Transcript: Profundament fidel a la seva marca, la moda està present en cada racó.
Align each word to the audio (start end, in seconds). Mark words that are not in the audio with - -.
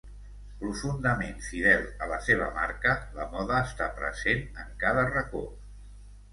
Profundament 0.61 1.37
fidel 1.49 1.83
a 2.07 2.09
la 2.13 2.17
seva 2.29 2.49
marca, 2.57 2.97
la 3.19 3.29
moda 3.37 3.61
està 3.69 3.93
present 4.03 4.45
en 4.67 4.75
cada 4.87 5.09
racó. 5.15 5.47